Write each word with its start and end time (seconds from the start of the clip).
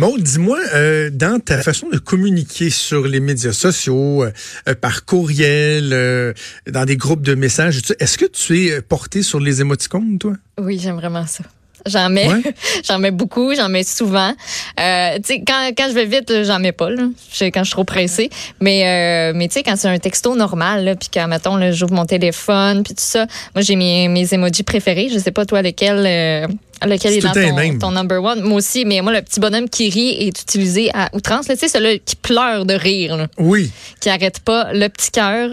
Maud, 0.00 0.22
dis-moi, 0.22 0.58
euh, 0.72 1.10
dans 1.12 1.38
ta 1.40 1.60
façon 1.60 1.90
de 1.90 1.98
communiquer 1.98 2.70
sur 2.70 3.06
les 3.06 3.20
médias 3.20 3.52
sociaux, 3.52 4.24
euh, 4.24 4.74
par 4.80 5.04
courriel, 5.04 5.90
euh, 5.92 6.32
dans 6.66 6.86
des 6.86 6.96
groupes 6.96 7.20
de 7.20 7.34
messages, 7.34 7.82
est-ce 7.98 8.16
que 8.16 8.24
tu 8.24 8.64
es 8.64 8.80
porté 8.80 9.22
sur 9.22 9.40
les 9.40 9.60
émoticônes, 9.60 10.16
toi? 10.18 10.32
Oui, 10.58 10.78
j'aime 10.82 10.96
vraiment 10.96 11.26
ça. 11.26 11.44
J'en 11.84 12.08
mets, 12.08 12.28
j'en 12.88 12.98
mets 12.98 13.10
beaucoup, 13.10 13.54
j'en 13.54 13.68
mets 13.68 13.84
souvent. 13.84 14.32
Euh, 14.80 15.16
tu 15.16 15.22
sais, 15.24 15.42
quand, 15.46 15.70
quand 15.76 15.88
je 15.88 15.94
vais 15.94 16.06
vite, 16.06 16.44
j'en 16.44 16.60
mets 16.60 16.72
pas, 16.72 16.88
là, 16.88 17.02
quand 17.02 17.60
je 17.60 17.64
suis 17.64 17.72
trop 17.72 17.84
pressée. 17.84 18.30
Mais, 18.60 18.86
euh, 18.86 19.32
mais 19.36 19.48
tu 19.48 19.54
sais, 19.54 19.62
quand 19.62 19.76
c'est 19.76 19.88
un 19.88 19.98
texto 19.98 20.34
normal, 20.34 20.96
puis 20.98 21.10
quand, 21.12 21.28
mettons, 21.28 21.58
j'ouvre 21.72 21.92
mon 21.92 22.06
téléphone, 22.06 22.82
puis 22.84 22.94
tout 22.94 23.04
ça, 23.04 23.26
moi, 23.54 23.60
j'ai 23.60 23.76
mes, 23.76 24.08
mes 24.08 24.32
emojis 24.32 24.62
préférés. 24.62 25.10
Je 25.12 25.18
sais 25.18 25.30
pas, 25.30 25.44
toi, 25.44 25.60
lequel, 25.60 26.04
euh, 26.06 26.46
lequel 26.86 27.14
est, 27.14 27.20
dans 27.20 27.32
ton, 27.32 27.78
ton, 27.78 27.90
number 27.92 28.22
one. 28.22 28.40
Moi 28.42 28.58
aussi, 28.58 28.84
mais 28.84 29.00
moi, 29.00 29.12
le 29.12 29.22
petit 29.22 29.40
bonhomme 29.40 29.68
qui 29.68 29.90
rit 29.90 30.26
est 30.26 30.40
utilisé 30.40 30.90
à 30.94 31.08
outrance. 31.14 31.46
Tu 31.46 31.56
sais, 31.56 31.68
celui 31.68 32.00
qui 32.00 32.16
pleure 32.16 32.64
de 32.64 32.74
rire. 32.74 33.16
Là, 33.16 33.28
oui. 33.38 33.70
Qui 34.00 34.08
arrête 34.08 34.40
pas. 34.40 34.72
Le 34.72 34.88
petit 34.88 35.10
cœur. 35.10 35.50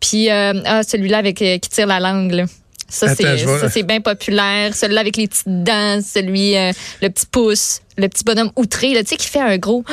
Puis 0.00 0.30
euh, 0.30 0.54
ah, 0.64 0.82
celui-là 0.82 1.18
avec 1.18 1.36
qui 1.36 1.60
tire 1.60 1.86
la 1.86 2.00
langue, 2.00 2.32
là. 2.32 2.44
Ça, 2.88 3.14
c'est 3.14 3.82
bien 3.82 4.00
populaire. 4.00 4.74
Celui-là 4.74 5.00
avec 5.00 5.16
les 5.16 5.28
petites 5.28 5.46
dents, 5.46 6.00
celui, 6.02 6.56
euh, 6.56 6.72
le 7.02 7.10
petit 7.10 7.26
pouce, 7.26 7.80
le 7.98 8.08
petit 8.08 8.24
bonhomme 8.24 8.50
outré, 8.56 8.94
là, 8.94 9.02
tu 9.02 9.10
sais, 9.10 9.16
qui 9.16 9.28
fait 9.28 9.40
un 9.40 9.58
gros. 9.58 9.84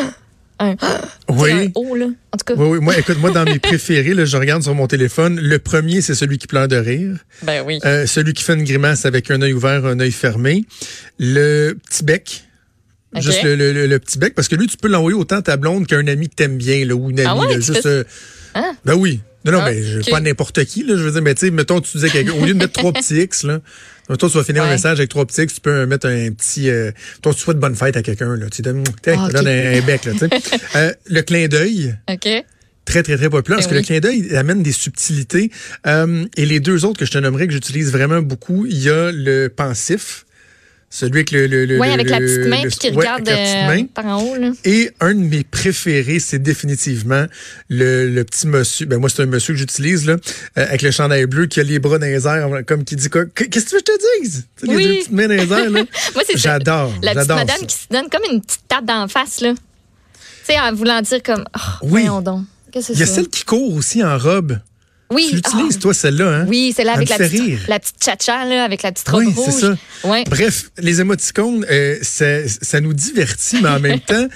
Un, 0.59 0.75
oui. 1.29 1.51
un 1.51 1.67
haut, 1.75 1.95
là. 1.95 2.05
En 2.05 2.37
tout 2.37 2.45
cas. 2.45 2.53
Oui, 2.55 2.67
oui. 2.67 2.79
Moi, 2.79 2.97
écoute, 2.97 3.17
moi, 3.19 3.31
dans 3.31 3.43
mes 3.45 3.59
préférés, 3.59 4.13
là, 4.13 4.25
je 4.25 4.37
regarde 4.37 4.63
sur 4.63 4.75
mon 4.75 4.87
téléphone. 4.87 5.39
Le 5.39 5.59
premier, 5.59 6.01
c'est 6.01 6.15
celui 6.15 6.37
qui 6.37 6.47
pleure 6.47 6.67
de 6.67 6.77
rire. 6.77 7.17
Ben 7.43 7.63
oui. 7.65 7.79
Euh, 7.85 8.05
celui 8.05 8.33
qui 8.33 8.43
fait 8.43 8.53
une 8.53 8.63
grimace 8.63 9.05
avec 9.05 9.29
un 9.31 9.41
œil 9.41 9.53
ouvert, 9.53 9.85
un 9.85 9.99
œil 9.99 10.11
fermé. 10.11 10.65
Le 11.19 11.73
petit 11.73 12.03
bec. 12.03 12.43
Juste 13.21 13.43
le, 13.43 13.55
le, 13.87 13.99
petit 13.99 14.17
bec, 14.17 14.35
parce 14.35 14.49
que 14.49 14.55
lui, 14.55 14.67
tu 14.67 14.75
peux 14.75 14.89
l'envoyer 14.89 15.17
autant 15.17 15.37
à 15.37 15.41
ta 15.41 15.55
blonde 15.55 15.87
qu'un 15.87 16.05
ami 16.07 16.27
que 16.27 16.35
t'aimes 16.35 16.57
bien, 16.57 16.85
là, 16.85 16.95
ou 16.95 17.09
une 17.09 17.19
amie, 17.21 17.45
ah 17.49 17.59
juste. 17.61 17.85
Euh, 17.85 18.03
hein? 18.55 18.75
Ben 18.83 18.93
oui. 18.95 19.21
Non, 19.45 19.51
non, 19.51 19.63
mais 19.63 19.81
je 19.83 20.09
pas 20.09 20.19
n'importe 20.19 20.65
qui, 20.65 20.83
là. 20.83 20.97
Je 20.97 21.03
veux 21.03 21.11
dire, 21.11 21.21
mais 21.21 21.35
tu 21.35 21.45
sais, 21.45 21.51
mettons, 21.51 21.79
tu 21.79 21.97
disais 21.97 22.09
qu'au 22.09 22.45
lieu 22.45 22.53
de 22.53 22.57
mettre 22.57 22.73
trois 22.73 22.91
petits 22.93 23.21
X, 23.21 23.43
là, 23.43 23.59
mettons, 24.09 24.29
tu 24.29 24.37
vas 24.37 24.43
finir 24.43 24.63
un 24.63 24.69
message 24.69 24.99
avec 24.99 25.09
trois 25.09 25.25
petits 25.25 25.45
tu 25.47 25.61
peux 25.61 25.85
mettre 25.85 26.07
un 26.07 26.31
petit, 26.31 26.69
euh, 26.69 26.91
toi, 27.21 27.33
tu 27.33 27.39
souhaites 27.39 27.59
bonne 27.59 27.75
fête 27.75 27.97
à 27.97 28.01
quelqu'un, 28.01 28.35
là. 28.35 28.47
Tu 28.49 28.61
donnes, 28.61 28.83
ah, 29.07 29.29
donnes 29.31 29.47
un, 29.47 29.81
bec, 29.81 30.05
là, 30.05 30.11
tu 30.13 30.19
sais. 30.19 30.29
euh, 30.75 30.93
le 31.07 31.21
clin 31.21 31.47
d'œil. 31.47 31.95
OK 32.09 32.27
très, 32.85 33.01
très, 33.03 33.17
très 33.17 33.29
populaire, 33.29 33.57
parce 33.57 33.67
ben 33.67 33.71
que 33.71 33.79
le 33.79 33.83
clin 33.83 33.99
d'œil 33.99 34.35
amène 34.35 34.63
des 34.63 34.71
subtilités. 34.71 35.51
Euh, 35.87 36.25
et 36.37 36.45
les 36.45 36.59
deux 36.59 36.85
autres 36.85 36.99
que 36.99 37.05
je 37.05 37.11
te 37.11 37.17
nommerais, 37.17 37.47
que 37.47 37.53
j'utilise 37.53 37.91
vraiment 37.91 38.21
beaucoup, 38.21 38.65
il 38.65 38.77
y 38.77 38.89
a 38.89 39.11
le 39.11 39.49
pensif. 39.49 40.25
Celui 40.95 41.17
avec 41.17 41.31
le. 41.31 41.47
le, 41.47 41.77
oui, 41.77 41.89
avec 41.89 42.09
la 42.09 42.19
petite 42.19 42.45
main 42.45 42.63
qui 42.69 42.89
regarde 42.89 43.27
euh, 43.27 43.83
par 43.93 44.05
en 44.05 44.23
haut. 44.23 44.37
Là. 44.37 44.51
Et 44.63 44.91
un 45.01 45.13
de 45.13 45.19
mes 45.19 45.43
préférés, 45.43 46.19
c'est 46.19 46.39
définitivement 46.39 47.25
le, 47.67 48.07
le, 48.07 48.23
petit 48.23 48.47
monsieur. 48.47 48.85
Ben 48.85 48.97
moi, 48.97 49.09
c'est 49.09 49.21
un 49.21 49.25
monsieur 49.25 49.55
que 49.55 49.59
j'utilise, 49.59 50.05
là, 50.05 50.13
euh, 50.13 50.65
avec 50.69 50.83
le 50.83 50.91
chandail 50.91 51.25
bleu 51.25 51.47
qui 51.47 51.59
a 51.59 51.63
les 51.63 51.79
bras 51.79 51.99
dans 51.99 52.05
les 52.05 52.25
airs, 52.25 52.47
comme 52.65 52.85
qui 52.85 52.95
dit 52.95 53.09
quoi. 53.09 53.25
Qu'est-ce 53.25 53.49
que 53.49 53.69
tu 53.69 53.75
veux 53.75 53.81
que 53.81 53.91
je 53.91 53.97
te 53.97 54.21
dise? 54.21 54.47
Oui. 54.63 54.69
Les 54.69 54.83
deux 54.83 54.93
petites 54.99 55.11
mains 55.11 55.27
dans 55.27 55.33
les 55.33 55.51
airs, 55.51 55.69
là. 55.69 55.83
moi, 56.15 56.23
c'est 56.25 56.37
J'adore. 56.37 56.93
La 57.01 57.13
petite 57.13 57.27
madame 57.27 57.57
ça. 57.59 57.65
qui 57.65 57.75
se 57.75 57.87
donne 57.91 58.09
comme 58.09 58.31
une 58.31 58.39
petite 58.39 58.65
tape 58.69 58.85
d'en 58.85 59.09
face, 59.09 59.41
là. 59.41 59.53
Tu 59.53 60.53
sais, 60.53 60.59
en 60.61 60.73
voulant 60.73 61.01
dire 61.01 61.21
comme. 61.21 61.43
Oh, 61.57 61.87
oui. 61.89 62.05
donc. 62.23 62.45
Qu'est-ce 62.71 62.87
que 62.87 62.93
c'est 62.93 62.99
Il 62.99 62.99
y 63.01 63.03
a 63.03 63.05
celle 63.05 63.27
qui 63.27 63.43
court 63.43 63.75
aussi 63.75 64.01
en 64.01 64.17
robe. 64.17 64.59
Oui. 65.11 65.27
Tu 65.29 65.35
l'utilises, 65.35 65.79
toi, 65.79 65.93
celle-là, 65.93 66.29
hein? 66.29 66.45
Oui, 66.47 66.73
celle-là 66.75 66.93
avec 66.93 67.09
la 67.09 67.17
petite, 67.17 67.67
la 67.67 67.79
petite 67.79 68.03
chacha, 68.03 68.43
là, 68.45 68.63
avec 68.63 68.81
la 68.81 68.91
petite 68.91 69.07
robe 69.07 69.25
oui, 69.25 69.33
rouge. 69.35 69.45
c'est 69.53 69.61
ça. 69.61 69.75
Ouais. 70.03 70.23
Bref, 70.27 70.71
les 70.79 70.99
émoticônes, 70.99 71.65
euh, 71.69 71.97
ça, 72.01 72.47
ça 72.47 72.81
nous 72.81 72.93
divertit, 72.93 73.59
mais 73.61 73.69
en 73.69 73.79
même 73.79 73.99
temps, 74.07 74.27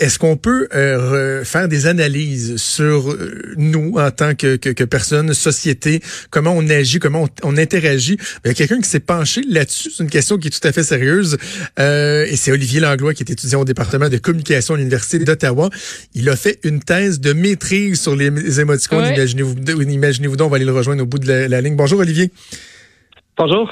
est-ce 0.00 0.18
qu'on 0.18 0.36
peut 0.36 0.68
euh, 0.74 1.44
faire 1.44 1.68
des 1.68 1.86
analyses 1.86 2.56
sur 2.56 3.10
euh, 3.10 3.54
nous 3.56 3.94
en 3.96 4.10
tant 4.10 4.34
que, 4.34 4.56
que, 4.56 4.70
que, 4.70 4.84
personne, 4.84 5.32
société, 5.34 6.00
comment 6.30 6.52
on 6.52 6.68
agit, 6.68 6.98
comment 6.98 7.28
on, 7.42 7.54
on 7.54 7.56
interagit? 7.56 8.18
Il 8.44 8.48
y 8.48 8.50
a 8.50 8.54
quelqu'un 8.54 8.80
qui 8.80 8.88
s'est 8.88 9.00
penché 9.00 9.42
là-dessus. 9.48 9.90
C'est 9.90 10.02
une 10.02 10.10
question 10.10 10.36
qui 10.38 10.48
est 10.48 10.50
tout 10.50 10.66
à 10.66 10.72
fait 10.72 10.82
sérieuse. 10.82 11.36
Euh, 11.78 12.26
et 12.26 12.36
c'est 12.36 12.50
Olivier 12.50 12.80
Langlois 12.80 13.14
qui 13.14 13.22
est 13.22 13.30
étudiant 13.30 13.60
au 13.60 13.64
département 13.64 14.08
de 14.08 14.18
communication 14.18 14.74
à 14.74 14.78
l'Université 14.78 15.18
d'Ottawa. 15.20 15.70
Il 16.14 16.28
a 16.28 16.36
fait 16.36 16.58
une 16.64 16.80
thèse 16.80 17.20
de 17.20 17.32
maîtrise 17.32 18.00
sur 18.00 18.16
les 18.16 18.60
émoticônes. 18.60 19.06
Imaginez-vous, 19.14 19.54
imaginez-vous 19.80 20.36
donc, 20.36 20.48
on 20.48 20.50
va 20.50 20.56
aller 20.56 20.64
le 20.64 20.72
rejoindre 20.72 21.02
au 21.02 21.06
bout 21.06 21.18
de 21.18 21.28
la, 21.28 21.48
la 21.48 21.60
ligne. 21.60 21.76
Bonjour 21.76 22.00
Olivier. 22.00 22.30
Bonjour. 23.36 23.70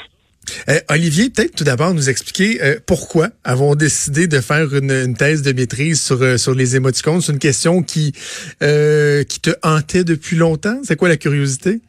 Euh, 0.68 0.78
Olivier, 0.90 1.30
peut-être 1.30 1.54
tout 1.56 1.64
d'abord 1.64 1.94
nous 1.94 2.08
expliquer 2.10 2.62
euh, 2.62 2.76
pourquoi 2.86 3.28
avons 3.44 3.74
décidé 3.74 4.26
de 4.26 4.40
faire 4.40 4.74
une, 4.74 5.14
thèse 5.14 5.42
de 5.42 5.52
maîtrise 5.52 6.02
sur, 6.02 6.20
euh, 6.22 6.36
sur 6.36 6.54
les 6.54 6.76
émoticônes? 6.76 7.20
C'est 7.20 7.32
une 7.32 7.38
question 7.38 7.82
qui, 7.82 8.12
qui 8.12 9.40
te 9.40 9.50
hantait 9.62 10.04
depuis 10.04 10.36
longtemps? 10.36 10.78
C'est 10.82 10.96
quoi 10.96 11.08
la 11.08 11.16
curiosité? 11.16 11.80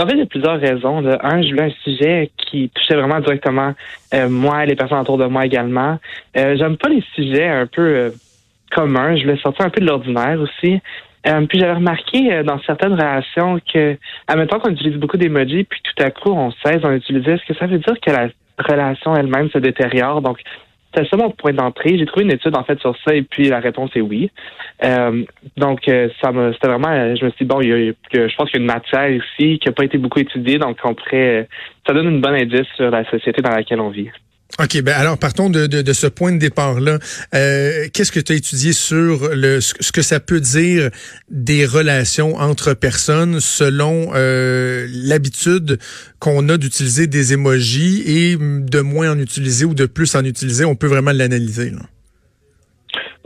En 0.00 0.06
fait, 0.06 0.12
il 0.12 0.20
y 0.20 0.22
a 0.22 0.26
plusieurs 0.26 0.60
raisons. 0.60 0.98
Un, 0.98 1.42
je 1.42 1.48
voulais 1.48 1.64
un 1.64 1.82
sujet 1.82 2.30
qui 2.36 2.70
touchait 2.70 2.94
vraiment 2.94 3.18
directement 3.18 3.74
moi 4.28 4.62
et 4.62 4.66
les 4.66 4.76
personnes 4.76 4.98
autour 4.98 5.18
de 5.18 5.26
moi 5.26 5.44
également. 5.44 5.98
J'aime 6.34 6.76
pas 6.76 6.88
les 6.88 7.02
sujets 7.16 7.48
un 7.48 7.66
peu 7.66 8.12
communs. 8.70 9.16
Je 9.16 9.22
voulais 9.22 9.38
sortir 9.38 9.66
un 9.66 9.70
peu 9.70 9.80
de 9.80 9.86
l'ordinaire 9.86 10.40
aussi. 10.40 10.80
Euh, 11.26 11.46
puis 11.46 11.58
j'avais 11.58 11.74
remarqué 11.74 12.32
euh, 12.32 12.42
dans 12.42 12.60
certaines 12.60 12.92
relations 12.92 13.58
que, 13.72 13.96
admettons 14.26 14.58
qu'on 14.60 14.70
utilise 14.70 14.96
beaucoup 14.96 15.16
d'emojis, 15.16 15.64
puis 15.64 15.80
tout 15.82 16.02
à 16.02 16.10
coup 16.10 16.30
on 16.30 16.52
cesse 16.64 16.80
d'en 16.80 16.92
utiliser, 16.92 17.32
est-ce 17.32 17.44
que 17.46 17.58
ça 17.58 17.66
veut 17.66 17.78
dire 17.78 17.94
que 18.00 18.10
la 18.10 18.28
relation 18.58 19.14
elle-même 19.14 19.50
se 19.50 19.58
détériore? 19.58 20.22
Donc, 20.22 20.38
c'est 20.94 21.06
ça 21.08 21.16
mon 21.18 21.30
point 21.30 21.52
d'entrée. 21.52 21.98
J'ai 21.98 22.06
trouvé 22.06 22.24
une 22.24 22.32
étude 22.32 22.56
en 22.56 22.64
fait 22.64 22.80
sur 22.80 22.96
ça 23.04 23.14
et 23.14 23.22
puis 23.22 23.48
la 23.48 23.60
réponse 23.60 23.90
est 23.94 24.00
oui. 24.00 24.30
Euh, 24.82 25.22
donc 25.58 25.80
ça 26.22 26.32
me 26.32 26.52
c'était 26.54 26.68
vraiment 26.68 27.14
je 27.14 27.24
me 27.26 27.30
suis 27.30 27.44
dit 27.44 27.44
bon 27.44 27.60
il 27.60 27.68
y 27.68 27.72
a, 27.90 28.28
je 28.28 28.34
pense 28.36 28.50
qu'il 28.50 28.58
y 28.58 28.62
a 28.62 28.64
une 28.64 28.72
matière 28.72 29.10
ici 29.10 29.58
qui 29.58 29.68
n'a 29.68 29.72
pas 29.72 29.84
été 29.84 29.98
beaucoup 29.98 30.18
étudiée 30.18 30.58
donc 30.58 30.78
on 30.84 30.94
pourrait 30.94 31.46
ça 31.86 31.92
donne 31.92 32.08
une 32.08 32.20
bonne 32.22 32.36
indice 32.36 32.66
sur 32.74 32.90
la 32.90 33.04
société 33.10 33.42
dans 33.42 33.50
laquelle 33.50 33.80
on 33.80 33.90
vit. 33.90 34.08
OK, 34.60 34.80
ben 34.82 34.94
alors 34.94 35.18
partons 35.18 35.50
de, 35.50 35.66
de, 35.66 35.82
de 35.82 35.92
ce 35.92 36.06
point 36.06 36.32
de 36.32 36.38
départ-là. 36.38 36.98
Euh, 37.34 37.86
Qu'est-ce 37.92 38.10
que 38.10 38.18
tu 38.18 38.32
as 38.32 38.36
étudié 38.36 38.72
sur 38.72 39.28
le, 39.34 39.60
ce 39.60 39.92
que 39.92 40.02
ça 40.02 40.18
peut 40.20 40.40
dire 40.40 40.90
des 41.30 41.64
relations 41.64 42.34
entre 42.36 42.74
personnes 42.74 43.40
selon 43.40 44.10
euh, 44.14 44.88
l'habitude 44.90 45.78
qu'on 46.18 46.48
a 46.48 46.56
d'utiliser 46.56 47.06
des 47.06 47.34
émojis 47.34 48.02
et 48.06 48.36
de 48.36 48.80
moins 48.80 49.12
en 49.12 49.18
utiliser 49.18 49.64
ou 49.64 49.74
de 49.74 49.86
plus 49.86 50.14
en 50.16 50.24
utiliser? 50.24 50.64
On 50.64 50.74
peut 50.74 50.88
vraiment 50.88 51.12
l'analyser. 51.12 51.72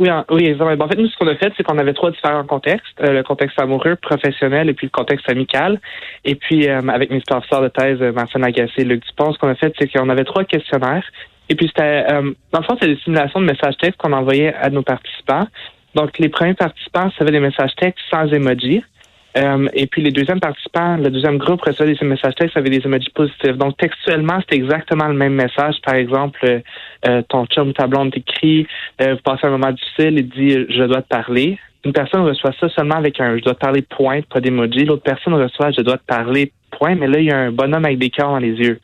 Oui, 0.02 0.08
oui, 0.30 0.46
exactement. 0.46 0.84
En 0.84 0.88
fait, 0.88 0.98
nous, 0.98 1.06
ce 1.06 1.16
qu'on 1.16 1.28
a 1.28 1.36
fait, 1.36 1.52
c'est 1.56 1.62
qu'on 1.62 1.78
avait 1.78 1.92
trois 1.92 2.10
différents 2.10 2.42
contextes. 2.42 3.00
Euh, 3.00 3.12
le 3.12 3.22
contexte 3.22 3.56
amoureux, 3.60 3.94
professionnel 3.94 4.68
et 4.68 4.74
puis 4.74 4.88
le 4.88 4.90
contexte 4.90 5.30
amical. 5.30 5.80
Et 6.24 6.34
puis, 6.34 6.68
euh, 6.68 6.80
avec 6.88 7.10
mes 7.10 7.20
professeurs 7.20 7.62
de 7.62 7.68
thèse, 7.68 8.02
euh, 8.02 8.10
Marcel 8.10 8.42
Agassé 8.42 8.72
et 8.78 8.84
Luc 8.84 9.06
Dupont, 9.06 9.32
ce 9.32 9.38
qu'on 9.38 9.48
a 9.48 9.54
fait, 9.54 9.72
c'est 9.78 9.86
qu'on 9.86 10.08
avait 10.08 10.24
trois 10.24 10.42
questionnaires. 10.42 11.04
Et 11.48 11.54
puis, 11.54 11.68
c'était, 11.68 12.04
dans 12.08 12.58
le 12.58 12.64
fond, 12.64 12.76
c'est 12.80 12.88
des 12.88 12.96
simulations 13.04 13.40
de 13.40 13.46
messages 13.46 13.76
textes 13.76 14.00
qu'on 14.00 14.12
envoyait 14.12 14.54
à 14.54 14.70
nos 14.70 14.82
participants. 14.82 15.46
Donc, 15.94 16.19
les 16.19 16.28
premiers 16.28 16.54
participants, 16.54 17.08
avait 17.20 17.30
des 17.30 17.40
messages 17.40 17.74
textes 17.76 18.04
sans 18.10 18.26
emoji. 18.32 18.82
Euh, 19.37 19.66
et 19.72 19.87
puis 19.87 20.03
les 20.03 20.10
deuxièmes 20.10 20.41
participants, 20.41 20.97
le 20.97 21.10
deuxième 21.10 21.38
groupe 21.38 21.62
recevait 21.62 21.94
des 21.94 22.06
messages 22.06 22.34
textes 22.34 22.56
avec 22.56 22.70
des 22.70 22.84
emojis 22.84 23.10
positifs. 23.15 23.56
Donc 23.56 23.76
textuellement, 23.78 24.38
c'est 24.48 24.56
exactement 24.56 25.09
le 25.09 25.15
même 25.15 25.34
message. 25.34 25.76
Par 25.84 25.94
exemple, 25.94 26.38
euh, 26.44 26.60
euh, 27.09 27.22
ton 27.28 27.47
chum 27.47 27.69
ou 27.69 27.72
ta 27.72 27.87
blonde 27.87 28.12
t'écrit, 28.12 28.66
vous 29.00 29.16
passez 29.25 29.47
un 29.47 29.50
moment 29.50 29.72
difficile 29.72 30.19
et 30.19 30.22
dit 30.22 30.66
je 30.69 30.84
dois 30.84 31.03
te 31.03 31.09
parler. 31.09 31.59
Une 31.84 31.93
personne 31.93 32.22
reçoit 32.22 32.53
ça 32.60 32.69
seulement 32.69 32.97
avec 32.97 33.20
un 33.20 33.37
je 33.38 33.43
dois 33.43 33.54
te 33.54 33.60
parler 33.60 33.82
point, 33.82 34.20
pas 34.22 34.41
d'emoji. 34.41 34.84
L'autre 34.84 35.03
personne 35.03 35.34
reçoit 35.34 35.70
je 35.72 35.81
dois 35.81 35.97
te 35.97 36.06
parler 36.06 36.53
point, 36.70 36.94
mais 36.94 37.09
là 37.09 37.19
il 37.19 37.26
y 37.26 37.32
a 37.32 37.38
un 37.38 37.50
bonhomme 37.50 37.84
avec 37.84 37.99
des 37.99 38.10
cœurs 38.10 38.31
dans 38.31 38.38
les 38.38 38.53
yeux. 38.53 38.81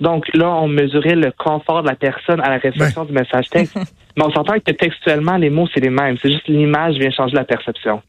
Donc 0.00 0.26
là, 0.34 0.50
on 0.50 0.66
mesurait 0.66 1.14
le 1.14 1.30
confort 1.30 1.84
de 1.84 1.88
la 1.88 1.94
personne 1.94 2.40
à 2.40 2.50
la 2.50 2.58
réception 2.58 3.04
du 3.04 3.12
message 3.12 3.48
texte. 3.48 3.76
mais 4.16 4.24
on 4.24 4.30
s'entend 4.32 4.54
que 4.54 4.72
textuellement, 4.72 5.36
les 5.36 5.50
mots, 5.50 5.68
c'est 5.72 5.80
les 5.80 5.88
mêmes. 5.88 6.16
C'est 6.20 6.32
juste 6.32 6.48
l'image 6.48 6.96
vient 6.96 7.12
changer 7.12 7.36
la 7.36 7.44
perception. 7.44 8.02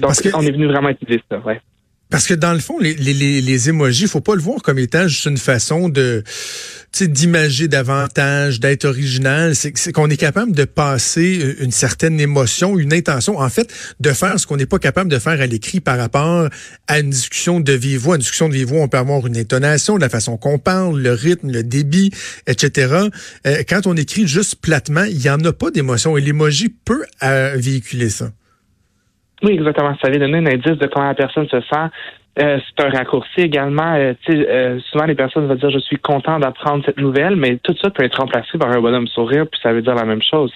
Donc, 0.00 0.12
on 0.34 0.42
est 0.42 0.50
venu 0.50 0.66
vraiment 0.66 0.90
utiliser 0.90 1.22
ça, 1.30 1.38
ouais. 1.40 1.60
Parce 2.08 2.28
que 2.28 2.34
dans 2.34 2.52
le 2.52 2.60
fond, 2.60 2.78
les, 2.78 2.94
les, 2.94 3.40
les 3.40 3.68
émojis, 3.68 4.06
faut 4.06 4.20
pas 4.20 4.36
le 4.36 4.40
voir 4.40 4.62
comme 4.62 4.78
étant 4.78 5.08
juste 5.08 5.26
une 5.26 5.38
façon 5.38 5.88
de 5.88 6.22
d'imager 7.00 7.68
davantage, 7.68 8.60
d'être 8.60 8.84
original. 8.84 9.54
C'est 9.56 9.92
qu'on 9.92 10.08
est 10.08 10.16
capable 10.16 10.52
de 10.52 10.64
passer 10.64 11.56
une 11.60 11.72
certaine 11.72 12.20
émotion, 12.20 12.78
une 12.78 12.94
intention, 12.94 13.38
en 13.38 13.48
fait, 13.50 13.72
de 14.00 14.12
faire 14.12 14.38
ce 14.38 14.46
qu'on 14.46 14.56
n'est 14.56 14.66
pas 14.66 14.78
capable 14.78 15.10
de 15.10 15.18
faire 15.18 15.40
à 15.40 15.46
l'écrit 15.46 15.80
par 15.80 15.98
rapport 15.98 16.48
à 16.86 16.98
une 17.00 17.10
discussion 17.10 17.60
de 17.60 17.72
vive 17.72 18.00
voix. 18.00 18.14
Une 18.14 18.20
discussion 18.20 18.48
de 18.48 18.54
vive 18.54 18.68
voix, 18.68 18.80
on 18.80 18.88
peut 18.88 18.98
avoir 18.98 19.26
une 19.26 19.36
intonation, 19.36 19.96
la 19.96 20.08
façon 20.08 20.36
qu'on 20.36 20.58
parle, 20.58 21.00
le 21.00 21.12
rythme, 21.12 21.50
le 21.50 21.64
débit, 21.64 22.12
etc. 22.46 23.08
Euh, 23.46 23.62
quand 23.68 23.86
on 23.86 23.96
écrit 23.96 24.26
juste 24.28 24.56
platement, 24.56 25.04
il 25.04 25.20
y 25.20 25.28
en 25.28 25.40
a 25.40 25.52
pas 25.52 25.70
d'émotion 25.70 26.16
et 26.16 26.20
l'émoji 26.20 26.68
peut 26.68 27.04
euh, 27.24 27.56
véhiculer 27.56 28.10
ça. 28.10 28.30
Oui, 29.42 29.52
exactement. 29.52 29.94
Ça 30.02 30.10
vient 30.10 30.20
donner 30.20 30.38
un 30.38 30.46
indice 30.46 30.78
de 30.78 30.86
comment 30.86 31.06
la 31.06 31.14
personne 31.14 31.48
se 31.48 31.60
sent. 31.60 31.86
Euh, 32.38 32.58
c'est 32.66 32.84
un 32.84 32.90
raccourci 32.90 33.40
également. 33.40 33.94
Euh, 33.94 34.12
euh, 34.28 34.78
souvent, 34.90 35.04
les 35.06 35.14
personnes 35.14 35.46
vont 35.46 35.54
dire 35.54 35.70
je 35.70 35.78
suis 35.78 35.96
content 35.96 36.38
d'apprendre 36.38 36.84
cette 36.84 36.98
nouvelle, 36.98 37.36
mais 37.36 37.58
tout 37.62 37.74
ça 37.80 37.90
peut 37.90 38.04
être 38.04 38.18
remplacé 38.18 38.58
par 38.58 38.70
un 38.70 38.80
bonhomme 38.80 39.08
sourire, 39.08 39.46
puis 39.50 39.58
ça 39.62 39.72
veut 39.72 39.82
dire 39.82 39.94
la 39.94 40.04
même 40.04 40.22
chose. 40.22 40.52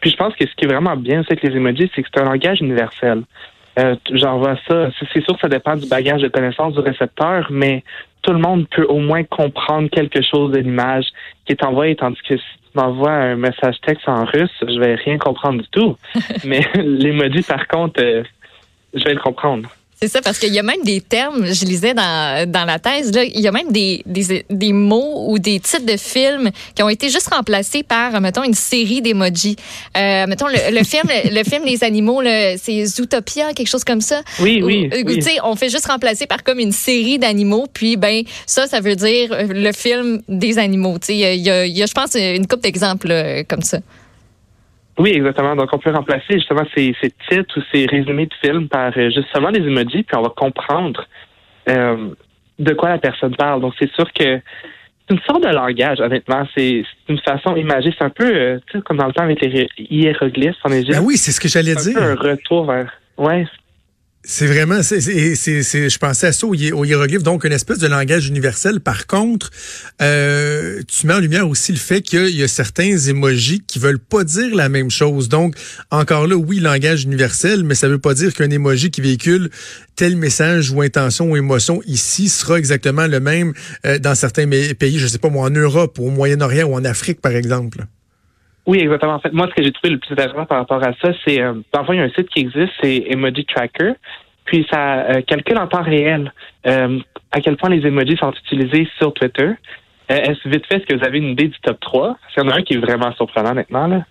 Puis 0.00 0.10
je 0.10 0.16
pense 0.16 0.34
que 0.34 0.46
ce 0.46 0.54
qui 0.54 0.66
est 0.66 0.68
vraiment 0.68 0.96
bien 0.96 1.20
avec 1.20 1.42
les 1.42 1.56
emojis, 1.56 1.90
c'est 1.94 2.02
que 2.02 2.08
c'est 2.12 2.20
un 2.20 2.24
langage 2.24 2.60
universel. 2.60 3.22
Euh, 3.78 3.96
J'envoie 4.12 4.56
ça. 4.68 4.90
C'est 5.12 5.22
sûr 5.22 5.34
que 5.34 5.40
ça 5.40 5.48
dépend 5.48 5.76
du 5.76 5.88
bagage 5.88 6.20
de 6.20 6.28
connaissance 6.28 6.74
du 6.74 6.80
récepteur, 6.80 7.48
mais 7.50 7.82
tout 8.24 8.32
le 8.32 8.38
monde 8.38 8.66
peut 8.68 8.84
au 8.84 8.98
moins 8.98 9.22
comprendre 9.22 9.88
quelque 9.90 10.22
chose 10.22 10.52
de 10.52 10.58
l'image 10.58 11.06
qui 11.44 11.52
est 11.52 11.62
envoyée, 11.62 11.94
tandis 11.94 12.20
que 12.26 12.36
si 12.36 12.42
tu 12.42 12.78
m'envoies 12.78 13.12
un 13.12 13.36
message 13.36 13.76
texte 13.82 14.08
en 14.08 14.24
russe, 14.24 14.50
je 14.66 14.80
vais 14.80 14.94
rien 14.94 15.18
comprendre 15.18 15.62
du 15.62 15.68
tout. 15.68 15.96
mais 16.44 16.60
l'emoji, 16.74 17.42
par 17.42 17.68
contre, 17.68 18.02
euh, 18.02 18.22
je 18.94 19.04
vais 19.04 19.14
le 19.14 19.20
comprendre. 19.20 19.68
C'est 20.00 20.08
ça, 20.08 20.20
parce 20.20 20.38
qu'il 20.38 20.52
y 20.52 20.58
a 20.58 20.62
même 20.62 20.82
des 20.84 21.00
termes, 21.00 21.46
je 21.46 21.64
lisais 21.64 21.94
dans, 21.94 22.50
dans 22.50 22.64
la 22.64 22.78
thèse, 22.78 23.12
là, 23.12 23.24
il 23.24 23.40
y 23.40 23.48
a 23.48 23.52
même 23.52 23.70
des, 23.70 24.02
des, 24.06 24.44
des, 24.50 24.72
mots 24.72 25.30
ou 25.30 25.38
des 25.38 25.60
titres 25.60 25.86
de 25.86 25.96
films 25.96 26.50
qui 26.74 26.82
ont 26.82 26.88
été 26.88 27.08
juste 27.08 27.32
remplacés 27.32 27.82
par, 27.82 28.20
mettons, 28.20 28.42
une 28.42 28.54
série 28.54 29.00
d'emojis. 29.00 29.56
Euh, 29.96 30.26
mettons, 30.26 30.48
le, 30.48 30.76
le 30.76 30.84
film 30.84 31.04
le 31.08 31.42
film 31.44 31.64
Les 31.64 31.84
animaux, 31.84 32.22
c'est 32.56 32.84
Zootopia, 32.84 33.54
quelque 33.54 33.68
chose 33.68 33.84
comme 33.84 34.00
ça. 34.00 34.22
Oui, 34.40 34.60
oui. 34.62 34.90
Euh, 34.92 35.04
tu 35.04 35.22
sais, 35.22 35.38
on 35.42 35.56
fait 35.56 35.70
juste 35.70 35.86
remplacer 35.86 36.26
par 36.26 36.42
comme 36.42 36.58
une 36.58 36.72
série 36.72 37.18
d'animaux, 37.18 37.66
puis 37.72 37.96
ben 37.96 38.24
ça, 38.46 38.66
ça 38.66 38.80
veut 38.80 38.96
dire 38.96 39.34
le 39.48 39.72
film 39.72 40.20
des 40.28 40.58
animaux. 40.58 40.98
Tu 40.98 41.06
sais, 41.06 41.14
il 41.14 41.42
y 41.42 41.50
a, 41.50 41.66
y 41.66 41.82
a, 41.82 41.86
je 41.86 41.92
pense, 41.92 42.14
une 42.14 42.46
couple 42.46 42.62
d'exemples 42.62 43.44
comme 43.48 43.62
ça. 43.62 43.78
Oui, 44.98 45.10
exactement. 45.10 45.56
Donc, 45.56 45.68
on 45.72 45.78
peut 45.78 45.90
remplacer 45.90 46.34
justement 46.34 46.64
ces, 46.74 46.94
ces 47.00 47.12
titres 47.28 47.58
ou 47.58 47.62
ces 47.72 47.86
résumés 47.86 48.26
de 48.26 48.34
films 48.42 48.68
par 48.68 48.92
euh, 48.96 49.10
justement 49.10 49.50
des 49.50 49.60
emojis, 49.60 50.04
puis 50.04 50.16
on 50.16 50.22
va 50.22 50.28
comprendre 50.28 51.04
euh, 51.68 52.10
de 52.58 52.74
quoi 52.74 52.90
la 52.90 52.98
personne 52.98 53.34
parle. 53.34 53.60
Donc, 53.60 53.74
c'est 53.78 53.90
sûr 53.92 54.12
que 54.12 54.40
c'est 55.06 55.14
une 55.14 55.20
sorte 55.22 55.42
de 55.42 55.48
langage, 55.48 56.00
honnêtement. 56.00 56.46
C'est 56.56 56.84
une 57.08 57.18
façon 57.18 57.56
imagée. 57.56 57.92
C'est 57.98 58.04
un 58.04 58.10
peu 58.10 58.24
euh, 58.24 58.58
comme 58.84 58.98
dans 58.98 59.06
le 59.06 59.12
temps 59.12 59.24
avec 59.24 59.40
les 59.40 59.66
hiéroglyphes 59.90 60.56
en 60.64 60.70
Égypte. 60.70 60.92
Ben 60.92 61.04
oui, 61.04 61.16
c'est 61.16 61.32
ce 61.32 61.40
que 61.40 61.48
j'allais 61.48 61.74
dire. 61.74 62.00
un 62.00 62.14
retour 62.14 62.66
vers. 62.66 62.90
Ouais, 63.18 63.46
c'est 64.26 64.46
vraiment, 64.46 64.82
c'est, 64.82 65.00
je 65.00 65.98
pensais 65.98 66.28
à 66.28 66.32
ça 66.32 66.46
au, 66.46 66.54
hiéroglyphe, 66.54 67.22
donc 67.22 67.44
une 67.44 67.52
espèce 67.52 67.78
de 67.78 67.86
langage 67.86 68.26
universel. 68.26 68.80
Par 68.80 69.06
contre, 69.06 69.50
euh, 70.00 70.80
tu 70.88 71.06
mets 71.06 71.12
en 71.12 71.20
lumière 71.20 71.46
aussi 71.46 71.72
le 71.72 71.78
fait 71.78 72.00
qu'il 72.00 72.30
y 72.30 72.42
a 72.42 72.48
certains 72.48 72.96
émojis 72.96 73.60
qui 73.66 73.78
veulent 73.78 73.98
pas 73.98 74.24
dire 74.24 74.54
la 74.54 74.70
même 74.70 74.90
chose. 74.90 75.28
Donc, 75.28 75.56
encore 75.90 76.26
là, 76.26 76.36
oui, 76.36 76.58
langage 76.58 77.04
universel, 77.04 77.64
mais 77.64 77.74
ça 77.74 77.86
veut 77.86 77.98
pas 77.98 78.14
dire 78.14 78.32
qu'un 78.32 78.50
émoji 78.50 78.90
qui 78.90 79.02
véhicule 79.02 79.50
tel 79.94 80.16
message 80.16 80.70
ou 80.70 80.80
intention 80.80 81.30
ou 81.30 81.36
émotion 81.36 81.82
ici 81.86 82.30
sera 82.30 82.58
exactement 82.58 83.06
le 83.06 83.20
même 83.20 83.52
euh, 83.84 83.98
dans 83.98 84.14
certains 84.14 84.48
pays, 84.48 84.98
je 84.98 85.06
sais 85.06 85.18
pas 85.18 85.28
moi, 85.28 85.46
en 85.46 85.50
Europe 85.50 85.98
ou 85.98 86.06
au 86.06 86.10
Moyen-Orient 86.10 86.66
ou 86.66 86.74
en 86.74 86.84
Afrique, 86.84 87.20
par 87.20 87.32
exemple. 87.32 87.84
Oui, 88.66 88.78
exactement. 88.78 89.14
En 89.14 89.20
fait, 89.20 89.32
moi, 89.32 89.46
ce 89.50 89.54
que 89.54 89.62
j'ai 89.62 89.72
trouvé 89.72 89.90
le 89.90 89.98
plus 89.98 90.12
intéressant 90.12 90.46
par 90.46 90.58
rapport 90.58 90.82
à 90.82 90.92
ça, 91.02 91.12
c'est, 91.26 91.40
euh, 91.40 91.54
parfois, 91.70 91.94
il 91.94 91.98
y 91.98 92.00
a 92.00 92.04
un 92.04 92.10
site 92.10 92.28
qui 92.30 92.40
existe, 92.40 92.72
c'est 92.82 93.04
Emoji 93.08 93.44
Tracker, 93.44 93.92
puis 94.44 94.66
ça 94.70 95.00
euh, 95.10 95.22
calcule 95.22 95.58
en 95.58 95.66
temps 95.66 95.82
réel 95.82 96.32
euh, 96.66 96.98
à 97.32 97.40
quel 97.40 97.56
point 97.56 97.70
les 97.70 97.86
emojis 97.86 98.16
sont 98.16 98.32
utilisés 98.32 98.88
sur 98.98 99.12
Twitter. 99.12 99.52
Euh, 100.10 100.14
est-ce 100.14 100.48
vite 100.48 100.66
fait, 100.66 100.76
est-ce 100.76 100.86
que 100.86 100.94
vous 100.94 101.04
avez 101.04 101.18
une 101.18 101.30
idée 101.30 101.48
du 101.48 101.58
top 101.62 101.80
3? 101.80 102.16
C'est 102.34 102.42
y 102.42 102.44
en 102.44 102.48
a 102.48 102.56
un 102.56 102.62
qui 102.62 102.74
est 102.74 102.78
vraiment 102.78 103.12
surprenant 103.14 103.54
maintenant, 103.54 103.86
là. 103.86 104.04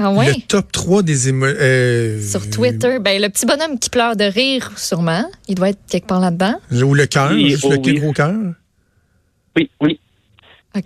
Ah 0.00 0.12
ouais? 0.12 0.26
Le 0.26 0.46
top 0.46 0.70
3 0.70 1.02
des 1.02 1.30
emojis. 1.30 1.56
Euh, 1.60 2.20
sur 2.20 2.48
Twitter, 2.48 2.98
ben, 3.00 3.20
le 3.20 3.28
petit 3.28 3.46
bonhomme 3.46 3.78
qui 3.80 3.90
pleure 3.90 4.14
de 4.14 4.24
rire, 4.24 4.70
sûrement. 4.76 5.24
Il 5.48 5.56
doit 5.56 5.70
être 5.70 5.80
quelque 5.90 6.06
part 6.06 6.20
là-dedans. 6.20 6.54
Ou 6.70 6.94
le 6.94 7.06
cœur, 7.06 7.32
juste 7.36 7.64
oh, 7.66 7.70
le 7.72 7.98
gros 7.98 8.12
cœur. 8.12 8.34
Oui, 9.56 9.70
oui. 9.80 9.98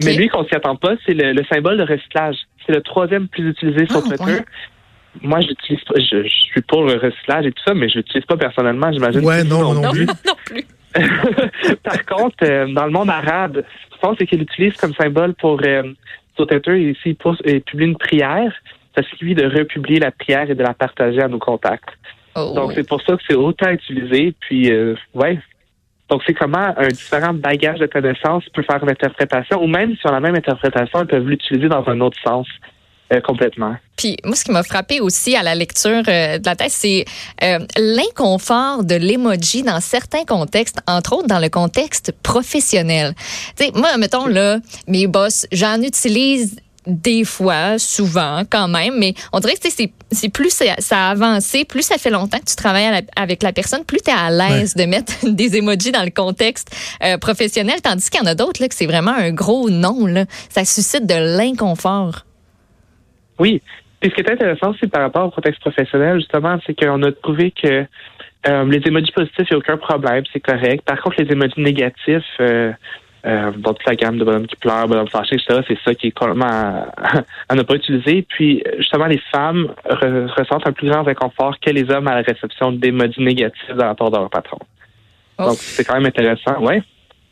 Mais 0.03 0.15
lui, 0.15 0.29
qu'on 0.29 0.45
s'y 0.45 0.55
attend 0.55 0.77
pas, 0.77 0.95
c'est 1.05 1.13
le, 1.13 1.45
symbole 1.53 1.77
de 1.77 1.83
recyclage. 1.83 2.37
C'est 2.67 2.75
le 2.75 2.82
troisième 2.82 3.29
plus 3.29 3.50
utilisé 3.50 3.87
sur 3.87 4.03
ah, 4.05 4.17
Twitter. 4.17 4.43
Moi, 5.20 5.41
je 5.41 5.49
l'utilise 5.49 5.85
pas. 5.85 5.94
Je, 5.99 6.29
suis 6.29 6.62
pour 6.62 6.85
le 6.85 6.94
recyclage 6.94 7.47
et 7.47 7.53
tout 7.53 7.62
ça, 7.67 7.75
mais 7.75 7.88
je 7.88 7.97
l'utilise 7.97 8.25
pas 8.25 8.37
personnellement. 8.37 8.93
J'imagine. 8.93 9.25
Ouais, 9.25 9.44
non, 9.44 9.75
non, 9.75 9.91
plus. 9.91 10.06
non 10.26 10.35
plus. 10.47 10.64
Par 11.82 12.05
contre, 12.06 12.37
euh, 12.43 12.67
dans 12.73 12.85
le 12.85 12.91
monde 12.91 13.11
arabe, 13.11 13.62
je 13.93 13.99
pense 13.99 14.17
qu'il 14.19 14.38
l'utilise 14.38 14.76
comme 14.76 14.94
symbole 14.94 15.35
pour 15.35 15.61
euh, 15.64 15.82
sur 16.37 16.47
Twitter. 16.47 16.91
Ici, 16.91 17.17
il, 17.44 17.61
publie 17.62 17.87
une 17.87 17.97
prière. 17.97 18.53
Ça 18.97 19.03
suffit 19.05 19.35
de 19.35 19.47
republier 19.47 19.99
la 19.99 20.11
prière 20.11 20.50
et 20.50 20.55
de 20.55 20.62
la 20.62 20.75
partager 20.75 21.20
à 21.20 21.29
nos 21.29 21.38
contacts. 21.38 21.88
Oh. 22.35 22.53
Donc, 22.55 22.73
c'est 22.75 22.87
pour 22.87 23.00
ça 23.03 23.17
que 23.17 23.23
c'est 23.26 23.37
autant 23.37 23.70
utilisé. 23.70 24.35
Puis, 24.41 24.70
euh, 24.70 24.94
ouais. 25.14 25.38
Donc, 26.08 26.22
c'est 26.26 26.34
comment 26.34 26.75
un 26.76 26.88
différent 26.88 27.32
bagage 27.32 27.78
de 27.78 27.87
connaissances 27.87 28.44
peut 28.52 28.62
faire 28.62 28.82
une 28.82 28.90
interprétation, 28.90 29.62
ou 29.62 29.66
même 29.66 29.94
a 30.04 30.12
la 30.12 30.20
même 30.20 30.34
interprétation, 30.34 31.02
ils 31.02 31.06
peuvent 31.06 31.26
l'utiliser 31.26 31.69
dans 31.69 31.88
un 31.88 32.00
autre 32.00 32.19
sens. 32.22 32.46
Euh, 33.12 33.20
complètement. 33.20 33.76
Puis 33.96 34.16
moi, 34.25 34.34
ce 34.34 34.44
qui 34.44 34.52
m'a 34.52 34.62
frappé 34.62 35.00
aussi 35.00 35.37
à 35.37 35.43
la 35.43 35.54
lecture 35.54 36.02
euh, 36.08 36.38
de 36.38 36.46
la 36.46 36.56
thèse, 36.56 36.72
c'est 36.72 37.04
euh, 37.43 37.58
l'inconfort 37.76 38.84
de 38.84 38.94
l'emoji 38.94 39.62
dans 39.62 39.81
certains 39.81 40.25
contextes, 40.25 40.81
entre 40.87 41.14
autres 41.14 41.26
dans 41.26 41.40
le 41.40 41.50
contexte 41.50 42.14
professionnel. 42.22 43.12
Tu 43.56 43.66
sais, 43.66 43.72
moi, 43.75 43.99
mettons 43.99 44.26
là, 44.26 44.58
mes 44.87 45.06
boss, 45.06 45.46
j'en 45.52 45.82
utilise 45.82 46.56
des 46.87 47.25
fois, 47.25 47.79
souvent 47.79 48.43
quand 48.50 48.69
même, 48.69 48.99
mais 48.99 49.14
on 49.32 49.40
dirait 49.40 49.55
que 49.55 49.69
c'est 49.69 50.29
plus 50.29 50.50
ça 50.50 50.96
a 50.96 51.11
avancé, 51.11 51.64
plus 51.64 51.82
ça 51.82 51.99
fait 51.99 52.11
longtemps 52.11 52.38
que 52.38 52.50
tu 52.50 52.56
travailles 52.56 53.06
avec 53.17 53.43
la 53.43 53.52
personne, 53.52 53.84
plus 53.84 54.00
tu 54.00 54.11
es 54.11 54.14
à 54.14 54.31
l'aise 54.31 54.75
de 54.75 54.84
mettre 54.84 55.12
des 55.31 55.56
emojis 55.56 55.93
dans 55.93 56.02
le 56.02 56.11
contexte 56.11 56.75
professionnel, 57.20 57.81
tandis 57.82 58.11
qu'il 58.11 58.20
y 58.20 58.23
en 58.25 58.26
a 58.26 58.34
d'autres 58.34 58.61
là 58.61 58.69
que 58.69 58.75
c'est 58.75 58.87
vraiment 58.87 59.12
un 59.12 59.32
gros 59.32 59.70
non 59.70 60.06
là, 60.06 60.25
ça 60.49 60.64
suscite 60.64 61.06
de 61.06 61.38
l'inconfort. 61.38 62.25
Oui. 63.38 63.62
Puis 64.00 64.11
ce 64.11 64.17
qui 64.17 64.20
est 64.23 64.32
intéressant, 64.32 64.75
c'est 64.81 64.90
par 64.90 65.02
rapport 65.02 65.26
au 65.26 65.31
contexte 65.31 65.61
professionnel, 65.61 66.19
justement, 66.19 66.58
c'est 66.67 66.75
qu'on 66.75 67.02
a 67.05 67.12
trouvé 67.12 67.52
que 67.52 67.87
euh, 68.49 68.64
les 68.64 68.81
émojis 68.85 69.12
positifs, 69.12 69.46
il 69.49 69.52
n'y 69.52 69.55
a 69.55 69.58
aucun 69.58 69.76
problème, 69.76 70.25
c'est 70.32 70.40
correct. 70.40 70.85
Par 70.85 71.00
contre, 71.00 71.23
les 71.23 71.31
émojis 71.31 71.55
négatifs, 71.56 72.25
euh, 72.40 72.73
euh, 73.25 73.53
dans 73.57 73.73
toute 73.75 73.87
la 73.87 73.95
gamme 73.95 74.19
de 74.19 74.25
bonhommes 74.25 74.47
qui 74.47 74.57
pleurent, 74.57 74.89
bonhommes 74.89 75.09
fâchés, 75.09 75.37
etc., 75.37 75.61
c'est 75.69 75.79
ça 75.85 75.95
qui 75.95 76.09
est 76.09 76.11
complètement 76.11 76.47
à, 77.49 77.55
ne 77.55 77.63
pas 77.63 77.75
utiliser. 77.75 78.23
Puis, 78.23 78.63
justement, 78.79 79.07
les 79.07 79.21
femmes 79.31 79.73
ressentent 79.89 80.67
un 80.67 80.73
plus 80.73 80.91
grand 80.91 81.03
réconfort 81.03 81.59
que 81.61 81.71
les 81.71 81.91
hommes 81.91 82.09
à 82.09 82.17
la 82.17 82.23
réception 82.23 82.73
d'émojis 82.73 83.21
négatifs 83.21 83.69
de 83.69 83.81
la 83.81 83.95
part 83.95 84.11
de 84.11 84.17
leur 84.17 84.31
patron. 84.31 84.59
Oh. 85.39 85.45
Donc, 85.45 85.57
c'est 85.57 85.85
quand 85.85 85.95
même 85.95 86.07
intéressant, 86.07 86.61
ouais. 86.61 86.83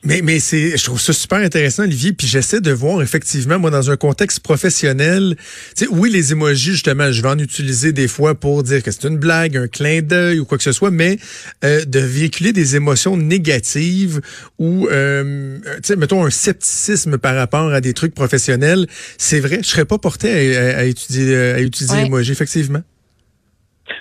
Mais, 0.02 0.22
mais 0.22 0.40
c'est, 0.40 0.78
je 0.78 0.84
trouve 0.84 1.00
ça 1.00 1.12
super 1.12 1.38
intéressant, 1.38 1.82
Olivier. 1.82 2.14
Puis 2.14 2.26
j'essaie 2.26 2.62
de 2.62 2.70
voir 2.70 3.02
effectivement, 3.02 3.58
moi, 3.58 3.70
dans 3.70 3.90
un 3.90 3.96
contexte 3.96 4.40
professionnel, 4.40 5.36
tu 5.76 5.84
sais, 5.84 5.90
oui, 5.90 6.10
les 6.10 6.32
émojis, 6.32 6.72
justement, 6.72 7.12
je 7.12 7.20
vais 7.20 7.28
en 7.28 7.38
utiliser 7.38 7.92
des 7.92 8.08
fois 8.08 8.34
pour 8.34 8.62
dire 8.62 8.82
que 8.82 8.90
c'est 8.90 9.04
une 9.04 9.18
blague, 9.18 9.58
un 9.58 9.68
clin 9.68 10.00
d'œil 10.00 10.38
ou 10.38 10.46
quoi 10.46 10.56
que 10.56 10.64
ce 10.64 10.72
soit, 10.72 10.90
mais 10.90 11.18
euh, 11.64 11.84
de 11.84 11.98
véhiculer 11.98 12.54
des 12.54 12.76
émotions 12.76 13.18
négatives 13.18 14.22
ou, 14.58 14.88
euh, 14.88 15.58
tu 15.58 15.80
sais, 15.82 15.96
mettons 15.96 16.24
un 16.24 16.30
scepticisme 16.30 17.18
par 17.18 17.34
rapport 17.34 17.70
à 17.70 17.82
des 17.82 17.92
trucs 17.92 18.14
professionnels, 18.14 18.86
c'est 19.18 19.40
vrai, 19.40 19.60
je 19.62 19.68
serais 19.68 19.84
pas 19.84 19.98
porté 19.98 20.56
à, 20.56 20.84
étudier, 20.84 21.36
à 21.36 21.60
utiliser 21.60 22.04
l'émoji, 22.04 22.32
effectivement. 22.32 22.82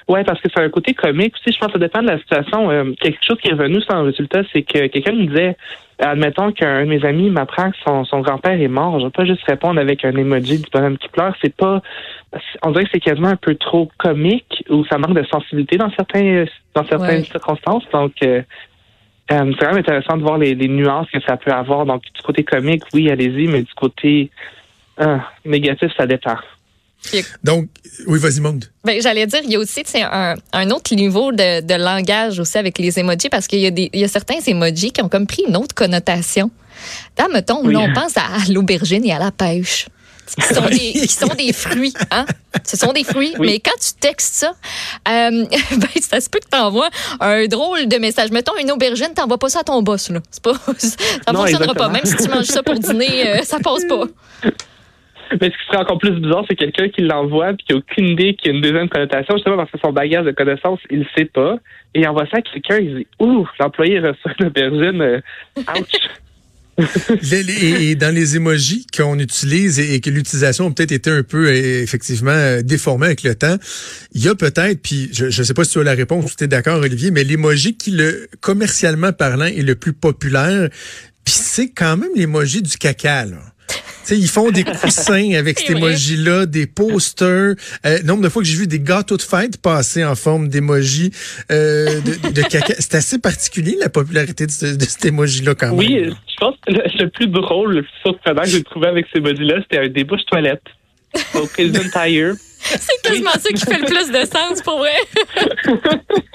Oui, 0.07 0.23
parce 0.23 0.41
que 0.41 0.49
c'est 0.53 0.61
un 0.61 0.69
côté 0.69 0.93
comique 0.93 1.33
aussi. 1.35 1.53
Je 1.53 1.59
pense 1.59 1.67
que 1.67 1.73
ça 1.73 1.79
dépend 1.79 2.01
de 2.01 2.07
la 2.07 2.19
situation. 2.19 2.69
Euh, 2.69 2.93
quelque 2.99 3.19
chose 3.25 3.37
qui 3.41 3.49
est 3.49 3.53
revenu 3.53 3.81
sans 3.81 4.03
résultat, 4.03 4.41
c'est 4.51 4.63
que 4.63 4.87
quelqu'un 4.87 5.13
me 5.13 5.25
disait 5.25 5.55
admettons 5.99 6.51
qu'un 6.51 6.85
de 6.85 6.89
mes 6.89 7.03
amis 7.05 7.29
m'apprend 7.29 7.71
que 7.71 7.77
son, 7.85 8.05
son 8.05 8.21
grand-père 8.21 8.59
est 8.59 8.69
mort, 8.69 8.99
je 8.99 9.05
vais 9.05 9.11
pas 9.11 9.25
juste 9.25 9.43
répondre 9.43 9.79
avec 9.81 10.05
un 10.05 10.15
emoji 10.15 10.59
du 10.59 10.69
bonhomme 10.71 10.97
qui 10.97 11.09
pleure. 11.09 11.35
C'est 11.41 11.53
pas, 11.53 11.81
on 12.63 12.71
dirait 12.71 12.85
que 12.85 12.91
c'est 12.93 12.99
quasiment 13.01 13.27
un 13.27 13.35
peu 13.35 13.55
trop 13.55 13.91
comique 13.97 14.63
ou 14.69 14.85
ça 14.85 14.97
manque 14.97 15.13
de 15.13 15.25
sensibilité 15.25 15.77
dans 15.77 15.91
certains, 15.91 16.45
dans 16.73 16.85
certaines 16.85 17.25
circonstances. 17.25 17.83
Donc, 17.91 18.13
euh, 18.23 18.41
euh, 19.31 19.51
c'est 19.51 19.65
quand 19.65 19.71
même 19.71 19.79
intéressant 19.79 20.17
de 20.17 20.23
voir 20.23 20.37
les, 20.37 20.55
les, 20.55 20.69
nuances 20.69 21.09
que 21.11 21.19
ça 21.21 21.37
peut 21.37 21.51
avoir. 21.51 21.85
Donc, 21.85 22.03
du 22.03 22.21
côté 22.21 22.43
comique, 22.43 22.83
oui, 22.93 23.11
allez-y, 23.11 23.47
mais 23.47 23.63
du 23.63 23.73
côté 23.73 24.31
négatif, 25.45 25.91
ça 25.97 26.05
dépend. 26.05 26.35
Donc, 27.43 27.69
oui, 28.07 28.19
vas-y, 28.19 28.39
Monde. 28.39 28.65
Ben, 28.83 29.01
J'allais 29.01 29.25
dire, 29.25 29.41
il 29.43 29.51
y 29.51 29.55
a 29.55 29.59
aussi 29.59 29.83
un, 29.95 30.35
un 30.53 30.69
autre 30.69 30.93
niveau 30.95 31.31
de, 31.31 31.61
de, 31.61 31.73
langage 31.75 32.39
aussi 32.39 32.57
avec 32.57 32.77
les 32.77 32.99
emojis 32.99 33.29
parce 33.29 33.47
qu'il 33.47 33.59
y, 33.59 33.65
a 33.65 33.71
des, 33.71 33.89
il 33.93 33.99
y 33.99 34.03
a 34.03 34.07
certains 34.07 34.39
emojis 34.45 34.91
qui 34.91 35.01
ont 35.01 35.09
comme 35.09 35.27
pris 35.27 35.43
une 35.47 35.57
autre 35.57 35.75
connotation. 35.75 36.51
Là, 37.17 37.27
mettons, 37.31 37.67
là, 37.67 37.79
on 37.79 37.93
pense 37.93 38.15
à, 38.17 38.51
l'aubergine 38.51 39.05
et 39.05 39.13
à 39.13 39.19
la 39.19 39.31
pêche. 39.31 39.87
Qui 40.39 40.53
sont, 40.53 40.69
des, 40.69 40.77
qui 40.77 41.07
sont 41.07 41.33
des 41.35 41.51
fruits, 41.51 41.93
hein? 42.11 42.23
Ce 42.63 42.77
sont 42.77 42.93
des 42.93 43.03
fruits. 43.03 43.33
Mais 43.39 43.59
quand 43.59 43.75
tu 43.81 43.93
textes 43.99 44.35
ça, 44.35 44.53
euh, 45.07 45.45
ben, 45.71 45.87
ça 46.07 46.21
se 46.21 46.29
peut 46.29 46.37
que 46.37 46.49
tu 46.51 46.57
envoies 46.57 46.89
un 47.19 47.47
drôle 47.47 47.87
de 47.87 47.97
message. 47.97 48.29
Mettons 48.29 48.55
une 48.61 48.71
aubergine, 48.71 49.09
t'envoies 49.15 49.39
pas 49.39 49.49
ça 49.49 49.61
à 49.61 49.63
ton 49.63 49.81
boss, 49.81 50.11
là. 50.11 50.19
Pas, 50.43 50.53
ça 50.77 51.31
ne 51.31 51.35
fonctionnera 51.35 51.73
pas. 51.73 51.89
Même 51.89 52.05
si 52.05 52.15
tu 52.15 52.29
manges 52.29 52.45
ça 52.45 52.61
pour 52.61 52.75
dîner, 52.75 53.27
euh, 53.27 53.43
ça 53.43 53.57
passe 53.57 53.85
pas. 53.89 54.03
Mais 55.31 55.49
ce 55.49 55.57
qui 55.57 55.65
serait 55.67 55.77
encore 55.77 55.97
plus 55.97 56.11
bizarre, 56.11 56.45
c'est 56.49 56.55
quelqu'un 56.55 56.89
qui 56.89 57.01
l'envoie 57.01 57.53
puis 57.53 57.65
qui 57.67 57.73
n'a 57.73 57.79
aucune 57.79 58.07
idée 58.07 58.35
qu'il 58.35 58.51
y 58.51 58.53
a 58.53 58.57
une 58.57 58.61
deuxième 58.61 58.89
connotation, 58.89 59.35
justement 59.35 59.57
parce 59.57 59.71
que 59.71 59.77
son 59.79 59.91
bagage 59.91 60.25
de 60.25 60.31
connaissances, 60.31 60.79
il 60.89 60.99
ne 60.99 61.05
sait 61.15 61.25
pas. 61.25 61.57
Et 61.93 62.01
il 62.01 62.07
envoie 62.07 62.25
ça 62.27 62.37
à 62.37 62.41
quelqu'un, 62.41 62.77
il 62.77 62.95
dit 62.97 63.07
Ouh, 63.19 63.47
l'employé 63.59 63.99
reçoit 63.99 64.31
une 64.39 64.47
aubergine. 64.47 65.01
Euh, 65.01 65.21
ouch! 65.77 66.09
et 67.61 67.95
dans 67.95 68.13
les 68.13 68.35
émojis 68.37 68.87
qu'on 68.95 69.19
utilise 69.19 69.79
et 69.79 69.99
que 69.99 70.09
l'utilisation 70.09 70.67
a 70.67 70.71
peut-être 70.71 70.93
été 70.93 71.09
un 71.09 71.23
peu 71.23 71.47
euh, 71.47 71.83
effectivement 71.83 72.31
euh, 72.31 72.61
déformée 72.61 73.07
avec 73.07 73.23
le 73.23 73.35
temps, 73.35 73.57
il 74.13 74.23
y 74.23 74.29
a 74.29 74.35
peut-être, 74.35 74.81
puis 74.81 75.09
je 75.11 75.25
ne 75.25 75.31
sais 75.31 75.53
pas 75.53 75.65
si 75.65 75.73
tu 75.73 75.79
as 75.79 75.83
la 75.83 75.93
réponse, 75.93 76.37
tu 76.37 76.45
es 76.45 76.47
d'accord 76.47 76.79
Olivier, 76.79 77.11
mais 77.11 77.25
l'emoji 77.25 77.75
qui 77.75 77.91
le 77.91 78.27
commercialement 78.39 79.11
parlant 79.11 79.45
est 79.45 79.61
le 79.61 79.75
plus 79.75 79.93
populaire, 79.93 80.69
puis 81.25 81.33
c'est 81.33 81.69
quand 81.69 81.97
même 81.97 82.11
l'emoji 82.15 82.61
du 82.61 82.77
caca 82.77 83.25
là 83.25 83.39
ils 84.11 84.27
font 84.27 84.51
des 84.51 84.63
coussins 84.81 85.33
avec 85.33 85.59
cet 85.59 85.71
emoji-là, 85.71 86.45
des 86.45 86.67
posters. 86.67 87.55
Euh, 87.85 88.01
nombre 88.03 88.23
de 88.23 88.29
fois 88.29 88.41
que 88.41 88.47
j'ai 88.47 88.57
vu 88.57 88.67
des 88.67 88.79
gâteaux 88.79 89.17
de 89.17 89.21
fête 89.21 89.61
passer 89.61 90.03
en 90.05 90.15
forme 90.15 90.47
d'emoji 90.47 91.11
euh, 91.51 92.01
de, 92.01 92.41
caca. 92.41 92.75
C'est 92.79 92.95
assez 92.95 93.19
particulier, 93.19 93.77
la 93.79 93.89
popularité 93.89 94.45
de, 94.45 94.51
cet 94.51 95.05
emoji-là, 95.05 95.55
quand 95.55 95.67
même. 95.67 95.77
Oui, 95.77 96.05
je 96.05 96.37
pense 96.39 96.55
que 96.65 96.73
le, 96.73 97.09
plus 97.09 97.27
drôle, 97.27 97.73
le 97.73 97.81
plus 97.83 97.91
surprenant 98.03 98.41
que 98.43 98.49
j'ai 98.49 98.63
trouvé 98.63 98.87
avec 98.87 99.05
ces 99.11 99.19
emojis-là, 99.19 99.61
c'était 99.61 99.85
un 99.85 99.89
débouche 99.89 100.25
toilette 100.29 100.63
au 101.35 101.45
Prison 101.47 101.81
Tire. 101.91 102.33
C'est 102.69 103.01
quasiment 103.03 103.31
ça 103.31 103.49
qui 103.53 103.65
fait 103.65 103.79
le 103.79 103.85
plus 103.85 104.11
de 104.11 104.25
sens 104.25 104.61
pour 104.61 104.79
vrai. 104.79 104.95